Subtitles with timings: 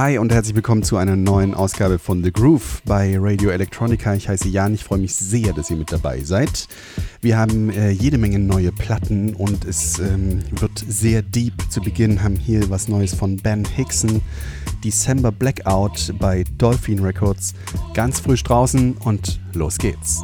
[0.00, 4.14] Hi und herzlich willkommen zu einer neuen Ausgabe von The Groove bei Radio Electronica.
[4.14, 6.68] Ich heiße Jan, ich freue mich sehr, dass ihr mit dabei seid.
[7.20, 12.22] Wir haben äh, jede Menge neue Platten und es ähm, wird sehr deep zu Beginn.
[12.22, 14.22] Haben hier was Neues von Ben Hickson,
[14.82, 17.52] December Blackout bei Dolphin Records.
[17.92, 20.22] Ganz frisch draußen und los geht's.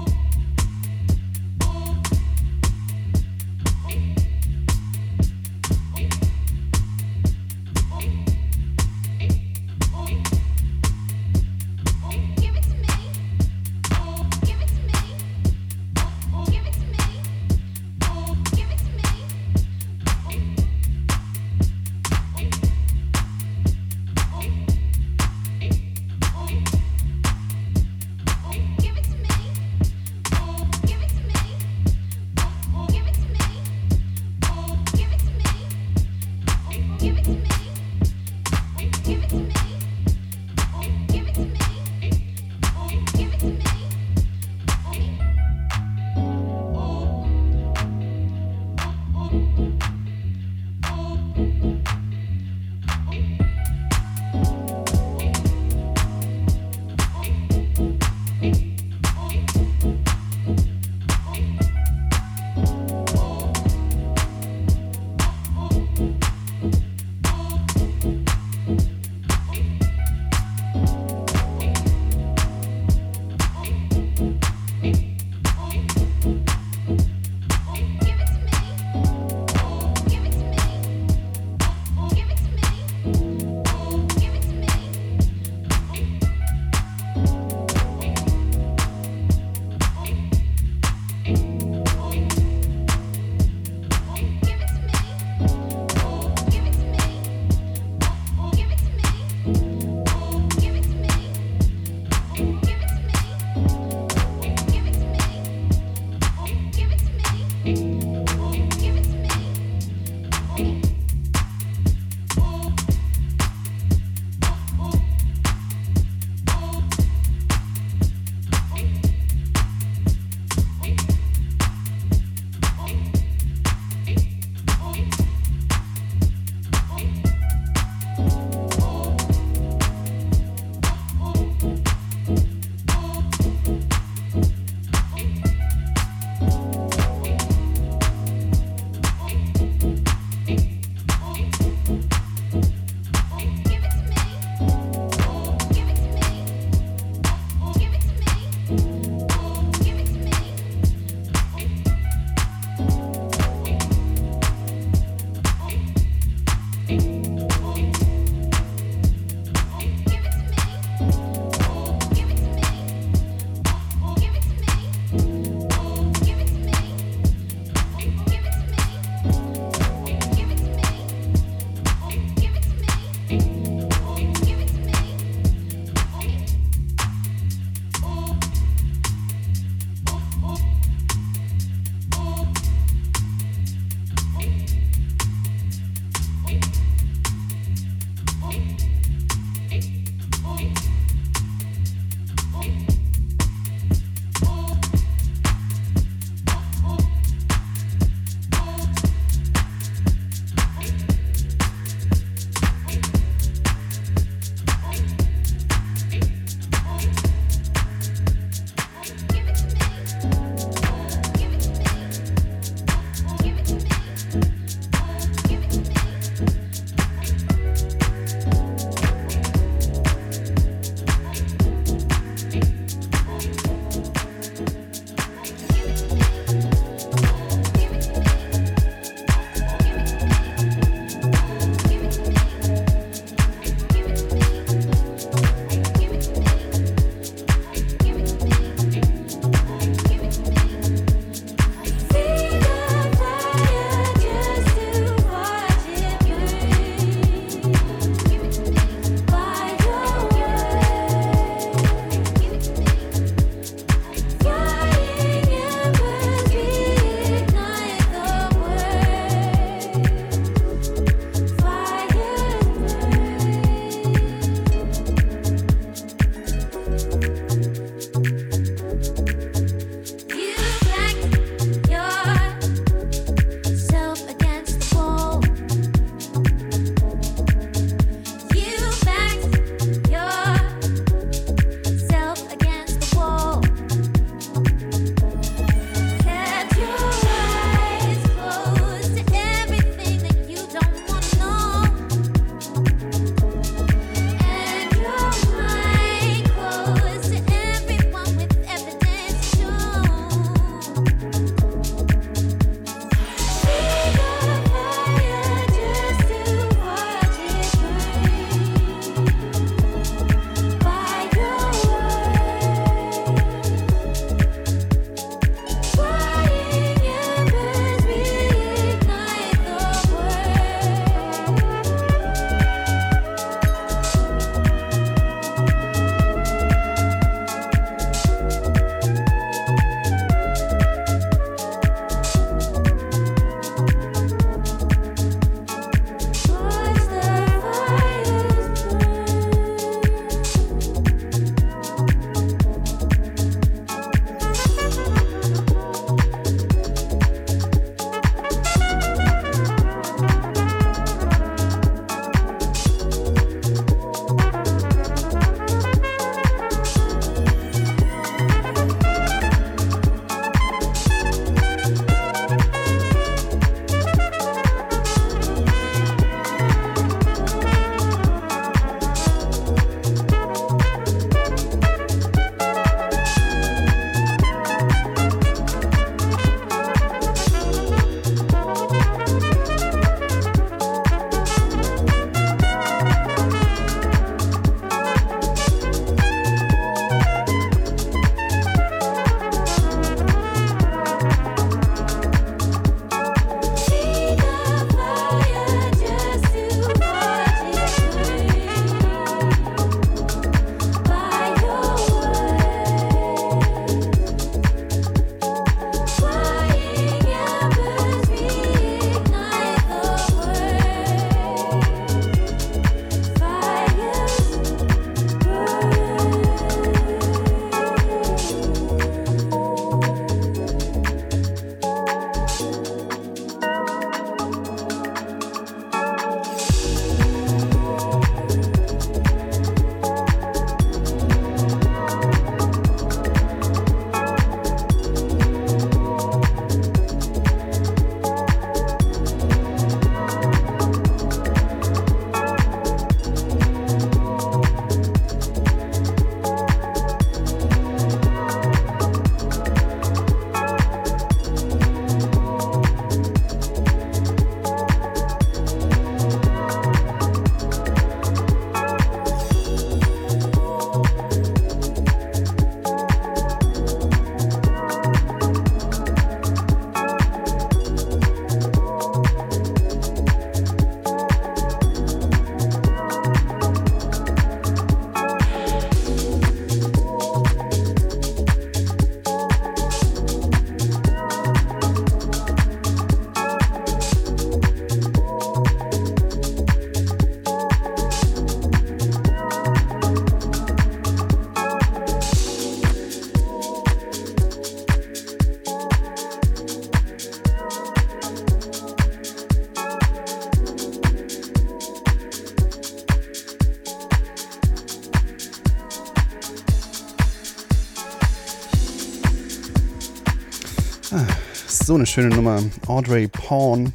[511.96, 512.62] Eine schöne Nummer.
[512.88, 513.94] Audrey Pawn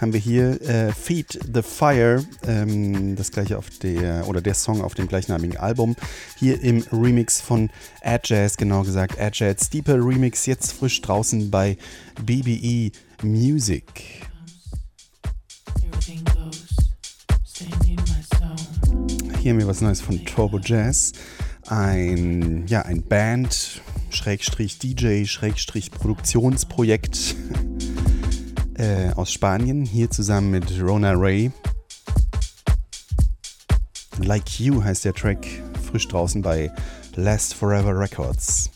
[0.00, 0.60] haben wir hier.
[0.62, 5.56] Äh, Feed the Fire, ähm, das gleiche auf der, oder der Song auf dem gleichnamigen
[5.56, 5.94] Album.
[6.36, 7.70] Hier im Remix von
[8.02, 9.20] Ad Jazz, genau gesagt.
[9.20, 11.76] Ad Jazz Steeper Remix, jetzt frisch draußen bei
[12.24, 12.90] BBE
[13.22, 13.84] Music.
[19.40, 21.12] Hier haben wir was Neues von Turbo Jazz.
[21.68, 23.82] Ein, ja, ein Band,
[24.16, 27.36] Schrägstrich DJ, Schrägstrich Produktionsprojekt
[28.74, 29.84] äh, aus Spanien.
[29.84, 31.52] Hier zusammen mit Rona Ray.
[34.18, 35.46] Like You heißt der Track,
[35.90, 36.72] frisch draußen bei
[37.14, 38.70] Last Forever Records.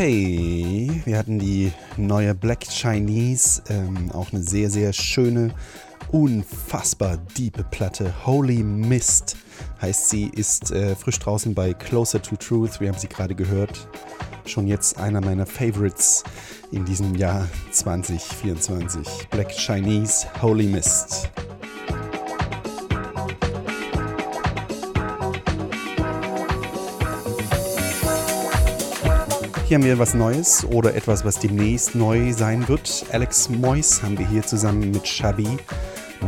[0.00, 5.52] Okay, wir hatten die neue Black Chinese, ähm, auch eine sehr, sehr schöne,
[6.10, 8.10] unfassbar diepe Platte.
[8.24, 9.36] Holy Mist
[9.82, 12.80] heißt sie, ist äh, frisch draußen bei Closer to Truth.
[12.80, 13.86] Wir haben sie gerade gehört.
[14.46, 16.24] Schon jetzt einer meiner Favorites
[16.72, 19.28] in diesem Jahr 2024.
[19.30, 21.30] Black Chinese, Holy Mist.
[29.70, 33.04] Hier haben wir was Neues oder etwas, was demnächst neu sein wird.
[33.12, 35.46] Alex Moyes haben wir hier zusammen mit Shabby.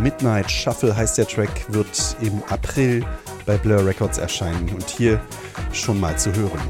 [0.01, 3.05] Midnight Shuffle heißt der Track, wird im April
[3.45, 5.21] bei Blur Records erscheinen und hier
[5.73, 6.61] schon mal zu hören.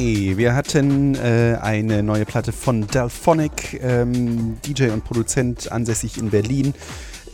[0.00, 6.30] Okay, wir hatten äh, eine neue Platte von Delphonic, ähm, DJ und Produzent ansässig in
[6.30, 6.72] Berlin.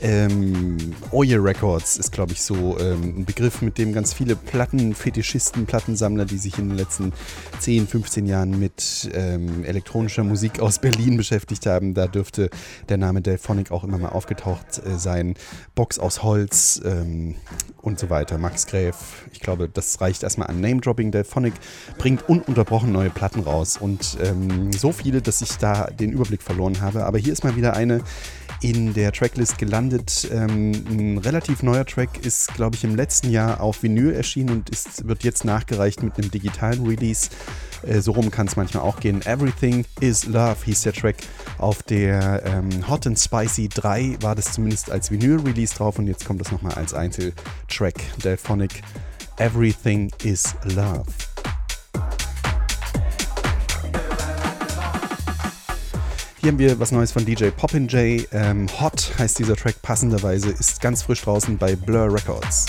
[0.02, 0.76] Ähm,
[1.10, 6.24] Oye Records ist, glaube ich, so ähm, ein Begriff, mit dem ganz viele Plattenfetischisten, Plattensammler,
[6.24, 7.12] die sich in den letzten
[7.60, 11.94] 10, 15 Jahren mit ähm, elektronischer Musik aus Berlin beschäftigt haben.
[11.94, 12.50] Da dürfte
[12.88, 15.34] der Name Delphonic auch immer mal aufgetaucht äh, sein.
[15.76, 17.36] Box aus Holz ähm,
[17.86, 18.36] und so weiter.
[18.36, 18.96] Max Gräf,
[19.32, 21.12] ich glaube, das reicht erstmal an Name-Dropping.
[21.12, 21.54] Delphonic
[21.98, 26.80] bringt ununterbrochen neue Platten raus und ähm, so viele, dass ich da den Überblick verloren
[26.80, 27.04] habe.
[27.04, 28.00] Aber hier ist mal wieder eine,
[28.60, 30.28] in der Tracklist gelandet.
[30.32, 34.70] Ähm, ein relativ neuer Track ist, glaube ich, im letzten Jahr auf Vinyl erschienen und
[34.70, 37.30] ist, wird jetzt nachgereicht mit einem digitalen Release.
[37.82, 39.22] Äh, so rum kann es manchmal auch gehen.
[39.26, 41.16] Everything is Love hieß der Track.
[41.58, 46.24] Auf der ähm, Hot and Spicy 3 war das zumindest als Vinyl-Release drauf und jetzt
[46.24, 47.94] kommt das nochmal als Einzeltrack.
[48.22, 48.82] Delphonic
[49.38, 51.04] Everything is Love.
[56.40, 58.26] Hier haben wir was Neues von DJ Poppin J.
[58.32, 62.66] Ähm, Hot heißt dieser Track passenderweise, ist ganz frisch draußen bei Blur Records.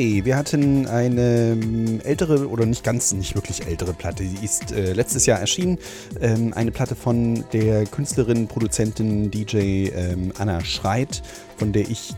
[0.00, 4.24] Okay, wir hatten eine ähm, ältere oder nicht ganz, nicht wirklich ältere Platte.
[4.24, 5.76] Die ist äh, letztes Jahr erschienen.
[6.22, 11.20] Ähm, eine Platte von der Künstlerin, Produzentin, DJ ähm, Anna Schreit,
[11.58, 12.14] von der ich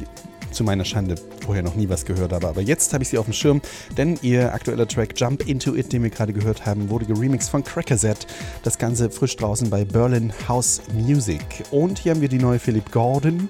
[0.53, 2.47] zu meiner Schande vorher noch nie was gehört habe.
[2.47, 3.61] Aber jetzt habe ich sie auf dem Schirm,
[3.97, 7.65] denn ihr aktueller Track Jump Into It, den wir gerade gehört haben, wurde geremixed von
[7.65, 8.29] Crackerset.
[8.63, 11.65] Das Ganze frisch draußen bei Berlin House Music.
[11.73, 13.49] Und hier haben wir die neue Philip Gordon.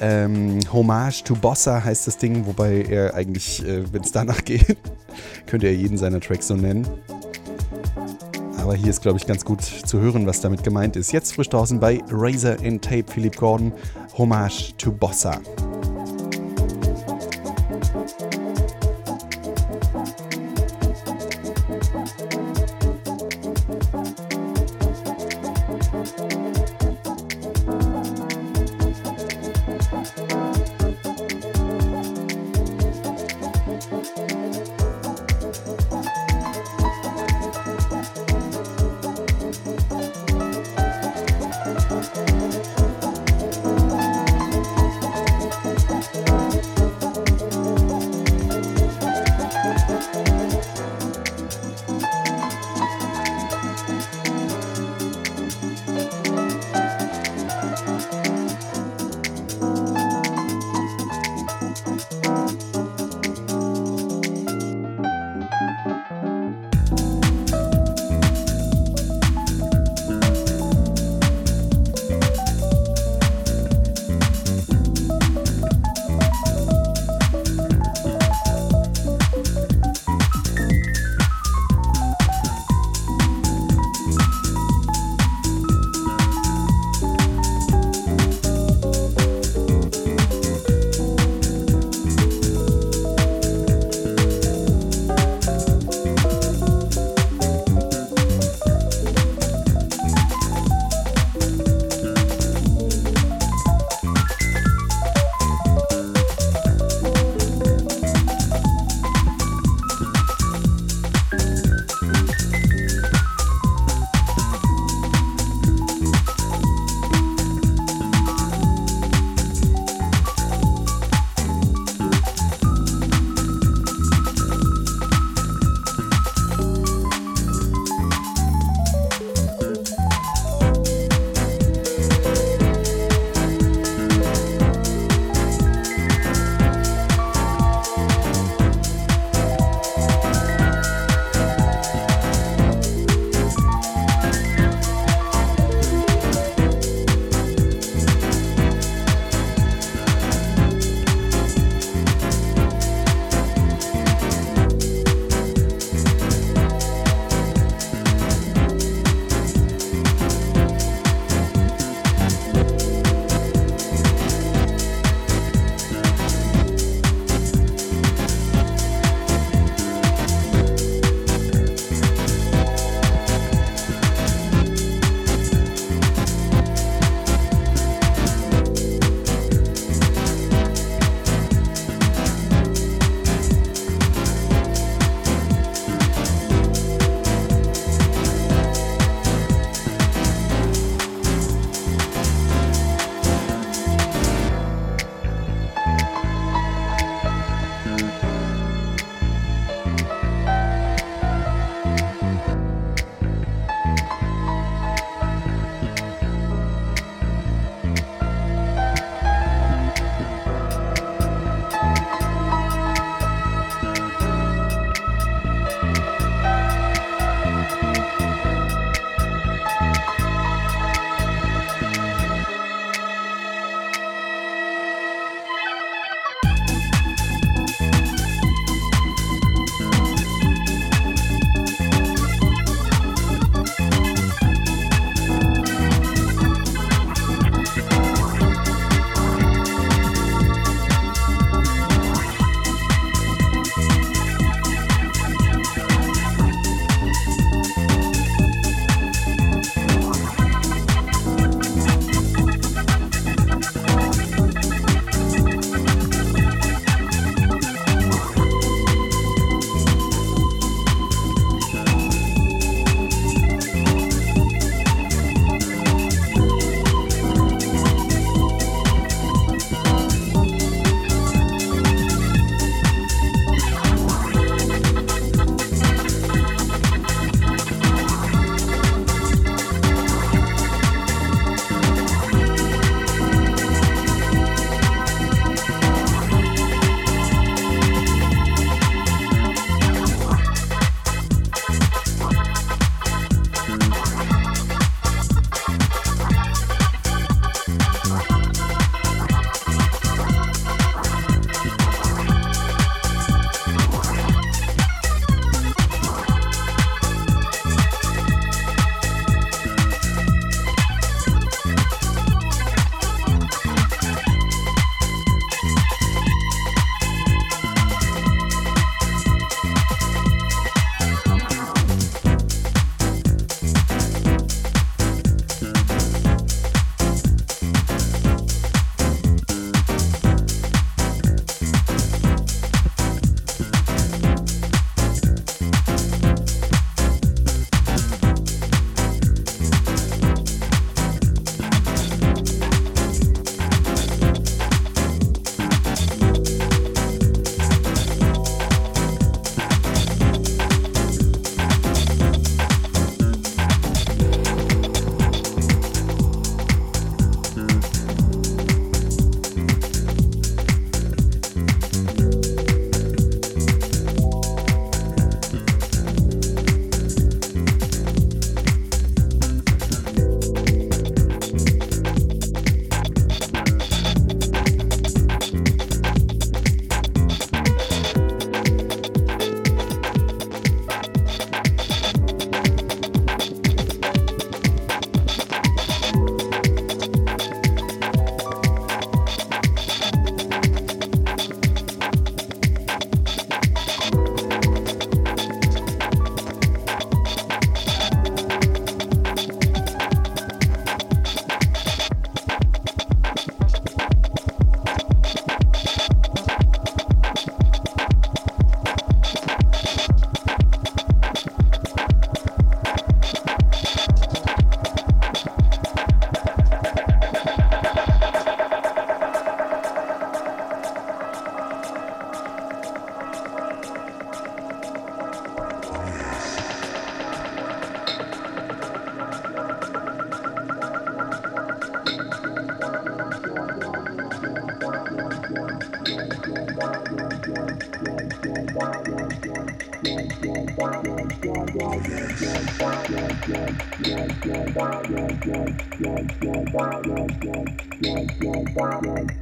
[0.00, 4.76] Ähm, Hommage to Bossa heißt das Ding, wobei er eigentlich, äh, wenn es danach geht,
[5.46, 6.86] könnte er jeden seiner Tracks so nennen.
[8.58, 11.12] Aber hier ist, glaube ich, ganz gut zu hören, was damit gemeint ist.
[11.12, 13.72] Jetzt frisch draußen bei Razor in Tape Philip Gordon,
[14.16, 15.40] Hommage to Bossa.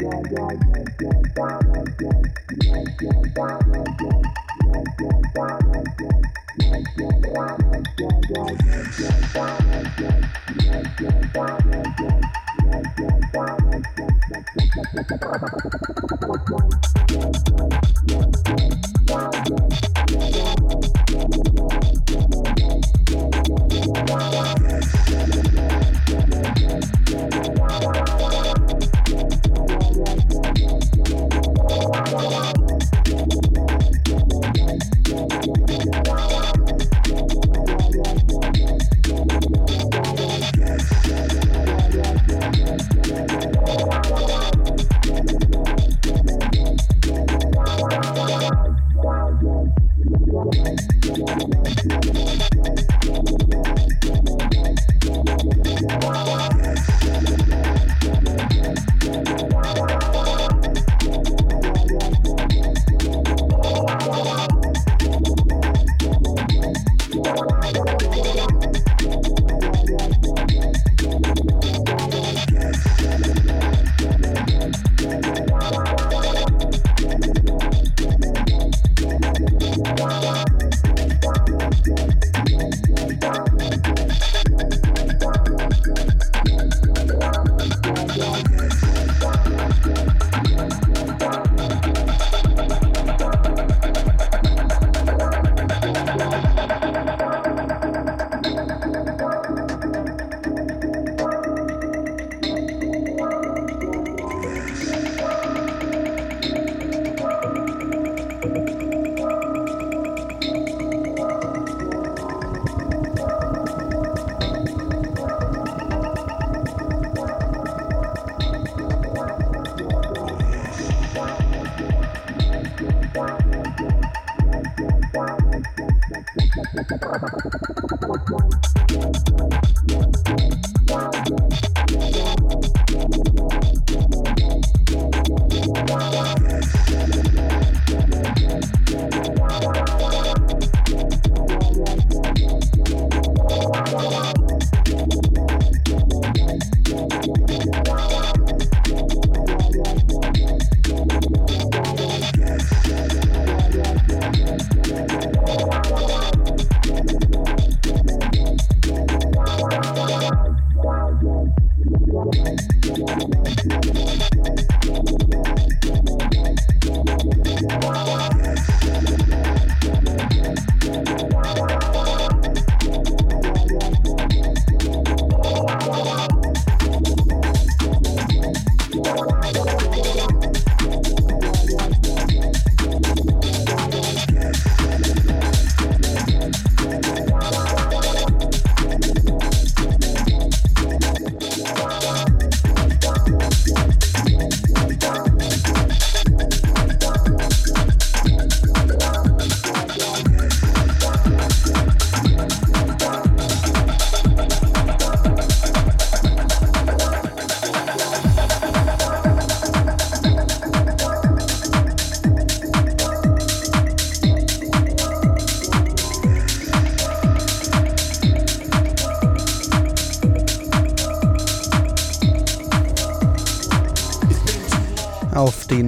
[0.07, 0.66] wow, wow.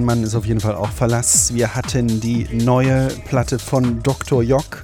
[0.09, 1.53] Mann ist auf jeden Fall auch Verlass.
[1.53, 4.41] Wir hatten die neue Platte von Dr.
[4.41, 4.81] Jock.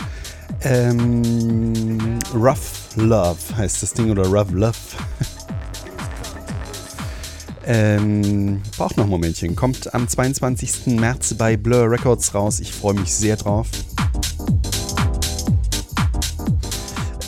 [0.61, 4.77] Ähm, Rough Love heißt das Ding oder Rough Love.
[7.65, 9.55] ähm, braucht noch ein Momentchen.
[9.55, 10.85] Kommt am 22.
[10.99, 12.59] März bei Blur Records raus.
[12.59, 13.65] Ich freue mich sehr drauf.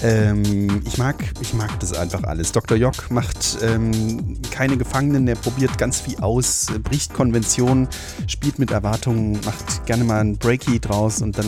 [0.04, 2.52] Ähm, ich, mag, ich mag das einfach alles.
[2.52, 2.78] Dr.
[2.78, 7.88] Jock macht ähm, keine Gefangenen, er probiert ganz viel aus, bricht Konventionen,
[8.28, 11.46] spielt mit Erwartungen, macht gerne mal ein Breaky draus und dann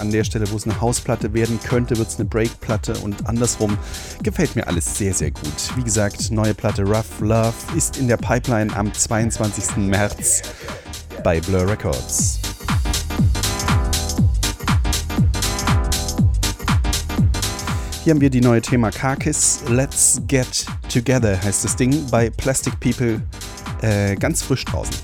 [0.00, 3.76] an der Stelle, wo es eine Hausplatte werden könnte, wird es eine Breakplatte und andersrum.
[4.22, 5.76] Gefällt mir alles sehr, sehr gut.
[5.76, 9.76] Wie gesagt, neue Platte Rough Love ist in der Pipeline am 22.
[9.76, 10.42] März
[11.22, 12.40] bei Blur Records.
[18.02, 19.62] Hier haben wir die neue Thema Carcass.
[19.68, 23.22] Let's Get Together heißt das Ding bei Plastic People
[23.80, 24.94] äh, ganz frisch draußen.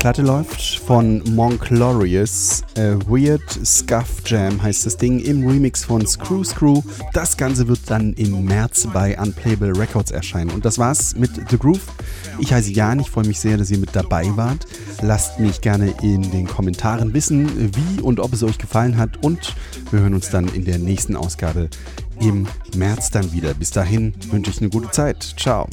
[0.00, 2.62] Platte läuft von Monglorious.
[2.74, 6.82] Äh, Weird Scuff Jam heißt das Ding im Remix von Screw Screw.
[7.12, 10.50] Das Ganze wird dann im März bei Unplayable Records erscheinen.
[10.50, 11.82] Und das war's mit The Groove.
[12.38, 14.66] Ich heiße Jan, ich freue mich sehr, dass ihr mit dabei wart.
[15.02, 19.22] Lasst mich gerne in den Kommentaren wissen, wie und ob es euch gefallen hat.
[19.22, 19.54] Und
[19.90, 21.68] wir hören uns dann in der nächsten Ausgabe
[22.20, 23.52] im März dann wieder.
[23.52, 25.34] Bis dahin wünsche ich eine gute Zeit.
[25.38, 25.68] Ciao.